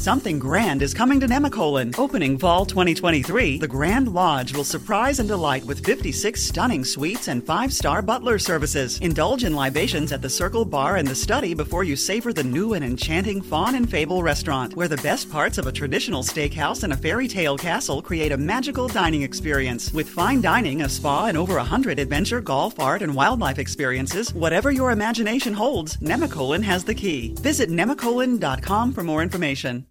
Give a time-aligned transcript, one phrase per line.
[0.00, 1.94] Something grand is coming to Nemacolin.
[1.98, 7.44] Opening fall 2023, the Grand Lodge will surprise and delight with 56 stunning suites and
[7.44, 8.98] five star butler services.
[9.00, 12.72] Indulge in libations at the Circle Bar and the Study before you savor the new
[12.72, 16.94] and enchanting Fawn and Fable restaurant, where the best parts of a traditional steakhouse and
[16.94, 19.92] a fairy tale castle create a magical dining experience.
[19.92, 24.70] With fine dining, a spa, and over 100 adventure, golf, art, and wildlife experiences, whatever
[24.70, 27.34] your imagination holds, Nemacolin has the key.
[27.40, 29.89] Visit nemacolin.com for more information.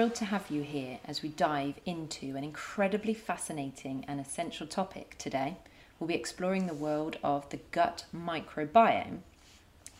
[0.00, 5.14] Thrilled to have you here as we dive into an incredibly fascinating and essential topic
[5.18, 5.54] today.
[5.98, 9.18] We'll be exploring the world of the gut microbiome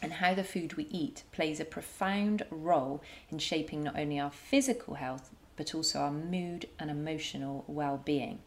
[0.01, 4.31] and how the food we eat plays a profound role in shaping not only our
[4.31, 8.39] physical health but also our mood and emotional well being.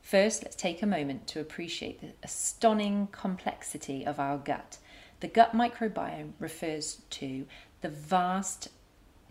[0.00, 4.78] First, let's take a moment to appreciate the stunning complexity of our gut.
[5.20, 7.44] The gut microbiome refers to
[7.82, 8.70] the vast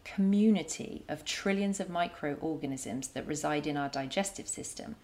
[0.03, 4.95] community of trillions of microorganisms that reside in our digestive system.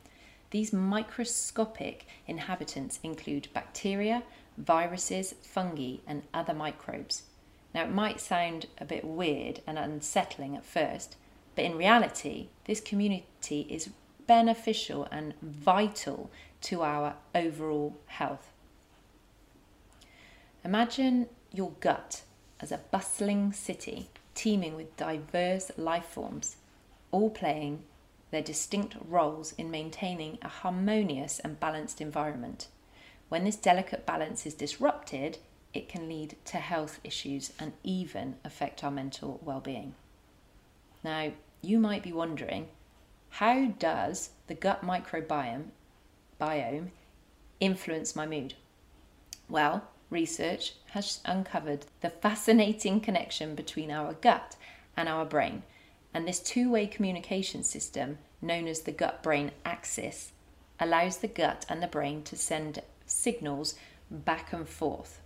[0.51, 4.23] These microscopic inhabitants include bacteria,
[4.57, 7.23] viruses, fungi, and other microbes.
[7.73, 11.15] Now, it might sound a bit weird and unsettling at first,
[11.55, 13.89] but in reality, this community is
[14.25, 16.29] beneficial and vital
[16.61, 18.51] to our overall health.
[20.63, 22.23] Imagine your gut
[22.59, 26.57] as a bustling city teeming with diverse life forms,
[27.11, 27.83] all playing
[28.29, 32.67] their distinct roles in maintaining a harmonious and balanced environment.
[33.29, 35.39] When this delicate balance is disrupted,
[35.73, 39.95] it can lead to health issues and even affect our mental well being.
[41.03, 42.67] Now, you might be wondering
[43.29, 45.69] how does the gut microbiome
[46.39, 46.89] biome
[47.59, 48.53] influence my mood?
[49.49, 54.55] Well, research has uncovered the fascinating connection between our gut
[54.95, 55.63] and our brain.
[56.13, 60.31] And this two way communication system, known as the gut brain axis,
[60.79, 63.75] allows the gut and the brain to send signals
[64.09, 65.21] back and forth.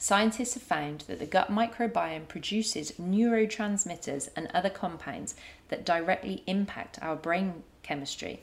[0.00, 5.34] Scientists have found that the gut microbiome produces neurotransmitters and other compounds
[5.70, 8.40] that directly impact our brain chemistry.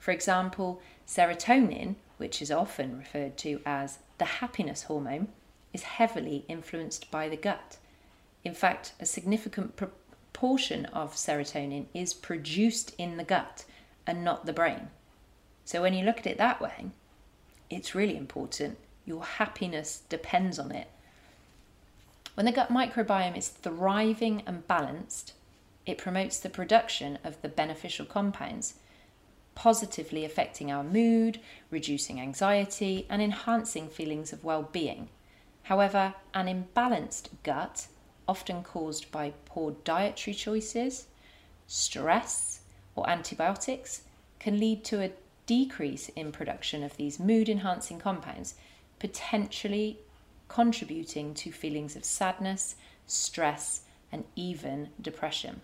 [0.00, 5.28] For example, serotonin, which is often referred to as the happiness hormone,
[5.72, 7.78] is heavily influenced by the gut.
[8.44, 13.64] In fact, a significant proportion of serotonin is produced in the gut
[14.06, 14.88] and not the brain.
[15.64, 16.86] So when you look at it that way,
[17.68, 18.78] it's really important.
[19.04, 20.88] Your happiness depends on it.
[22.34, 25.34] When the gut microbiome is thriving and balanced,
[25.84, 28.74] it promotes the production of the beneficial compounds
[29.58, 35.08] positively affecting our mood, reducing anxiety, and enhancing feelings of well being.
[35.64, 37.88] However, an imbalanced gut,
[38.28, 41.08] often caused by poor dietary choices,
[41.66, 42.60] stress,
[42.94, 44.02] or antibiotics,
[44.38, 45.10] can lead to a
[45.46, 48.54] decrease in production of these mood enhancing compounds,
[49.00, 49.98] potentially
[50.46, 52.76] contributing to feelings of sadness,
[53.08, 53.80] stress,
[54.12, 55.62] and even depression.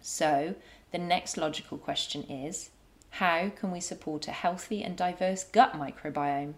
[0.00, 0.54] So,
[0.90, 2.70] the next logical question is
[3.10, 6.54] how can we support a healthy and diverse gut microbiome?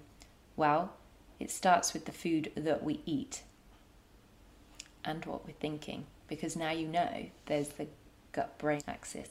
[0.56, 0.92] Well,
[1.38, 3.42] it starts with the food that we eat
[5.04, 7.86] and what we're thinking, because now you know there's the
[8.32, 9.28] gut brain axis.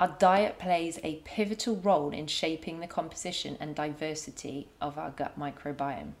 [0.00, 5.38] Our diet plays a pivotal role in shaping the composition and diversity of our gut
[5.38, 6.12] microbiome.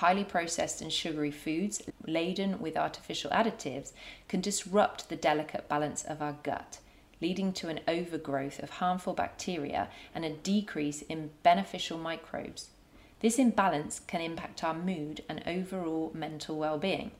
[0.00, 3.92] Highly processed and sugary foods laden with artificial additives
[4.28, 6.78] can disrupt the delicate balance of our gut,
[7.20, 12.70] leading to an overgrowth of harmful bacteria and a decrease in beneficial microbes.
[13.20, 17.10] This imbalance can impact our mood and overall mental well being.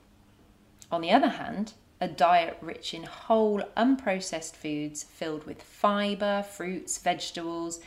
[0.91, 6.97] On the other hand, a diet rich in whole, unprocessed foods filled with fibre, fruits,
[6.97, 7.79] vegetables,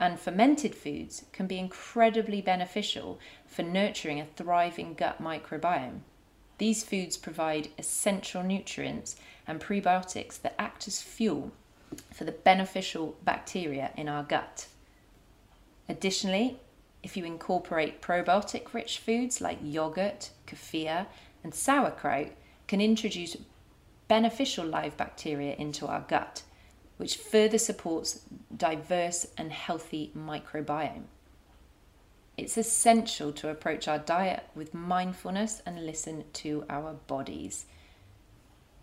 [0.00, 6.00] and fermented foods can be incredibly beneficial for nurturing a thriving gut microbiome.
[6.58, 9.16] These foods provide essential nutrients
[9.46, 11.52] and prebiotics that act as fuel
[12.12, 14.66] for the beneficial bacteria in our gut.
[15.88, 16.58] Additionally,
[17.02, 21.06] if you incorporate probiotic rich foods like yogurt, kefir,
[21.42, 22.32] and sauerkraut,
[22.66, 23.36] can introduce
[24.08, 26.42] beneficial live bacteria into our gut
[26.98, 28.20] which further supports
[28.54, 31.04] diverse and healthy microbiome.
[32.36, 37.66] It's essential to approach our diet with mindfulness and listen to our bodies.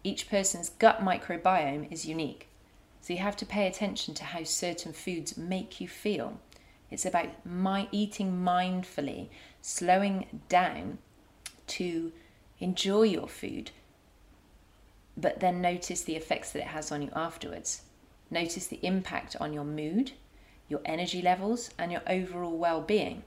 [0.03, 2.49] Each person's gut microbiome is unique.
[3.01, 6.39] So you have to pay attention to how certain foods make you feel.
[6.91, 9.29] It's about my eating mindfully,
[9.61, 10.97] slowing down
[11.67, 12.11] to
[12.59, 13.71] enjoy your food,
[15.15, 17.83] but then notice the effects that it has on you afterwards.
[18.35, 20.11] Notice the impact on your mood,
[20.67, 23.23] your energy levels, and your overall well being.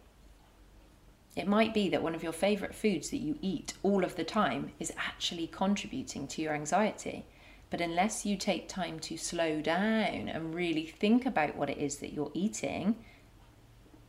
[1.35, 4.25] It might be that one of your favourite foods that you eat all of the
[4.25, 7.25] time is actually contributing to your anxiety.
[7.71, 11.97] But unless you take time to slow down and really think about what it is
[12.01, 12.95] that you're eating,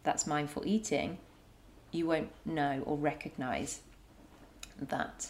[0.03, 1.17] that's mindful eating,
[1.93, 3.79] you won't know or recognize
[4.81, 5.29] that.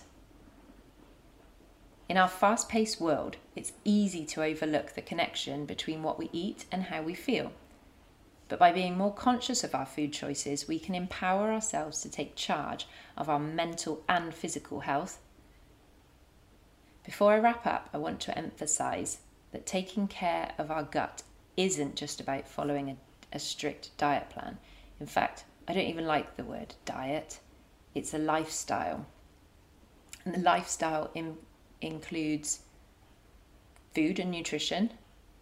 [2.09, 6.65] In our fast paced world, it's easy to overlook the connection between what we eat
[6.71, 7.51] and how we feel.
[8.47, 12.35] But by being more conscious of our food choices, we can empower ourselves to take
[12.35, 15.19] charge of our mental and physical health.
[17.05, 19.19] Before I wrap up, I want to emphasize
[19.51, 21.21] that taking care of our gut
[21.57, 22.95] isn't just about following a,
[23.33, 24.57] a strict diet plan.
[24.99, 27.39] In fact, I don't even like the word diet,
[27.93, 29.05] it's a lifestyle.
[30.25, 31.37] And the lifestyle in,
[31.81, 32.61] includes
[33.93, 34.91] food and nutrition,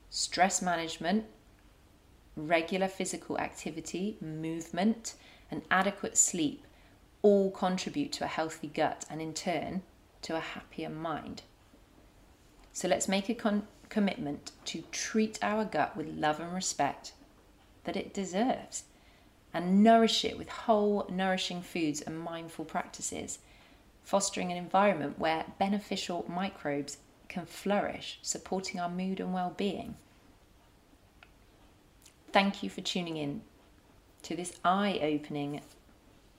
[0.10, 1.26] stress management,
[2.36, 5.16] regular physical activity, movement,
[5.50, 6.66] and adequate sleep
[7.22, 9.82] all contribute to a healthy gut and, in turn,
[10.22, 11.42] to a happier mind.
[12.72, 17.14] So let's make a con- commitment to treat our gut with love and respect
[17.86, 18.84] that it deserves
[19.54, 23.40] and nourish it with whole, nourishing foods and mindful practices,
[24.08, 26.96] fostering an environment where beneficial microbes
[27.28, 29.96] can flourish, supporting our mood and well being.
[32.32, 33.42] Thank you for tuning in
[34.24, 35.60] to this eye opening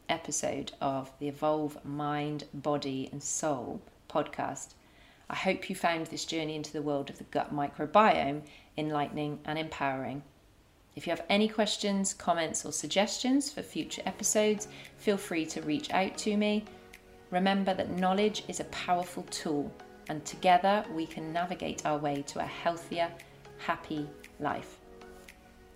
[0.09, 4.69] episode of the Evolve Mind, Body and Soul podcast.
[5.29, 8.44] I hope you found this journey into the world of the gut microbiome
[8.79, 10.23] enlightening and empowering.
[10.97, 15.91] If you have any questions, comments, or suggestions for future episodes, feel free to reach
[15.91, 16.65] out to me.
[17.31, 19.71] Remember that knowledge is a powerful tool,
[20.09, 23.11] and together we can navigate our way to a healthier,
[23.59, 24.09] happy
[24.41, 24.79] life.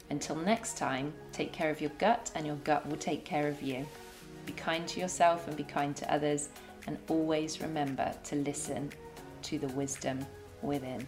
[0.08, 3.60] Until next time, take care of your gut, and your gut will take care of
[3.60, 3.86] you.
[4.46, 6.48] Be kind to yourself and be kind to others,
[6.86, 8.90] and always remember to listen
[9.42, 10.24] to the wisdom
[10.62, 11.06] within.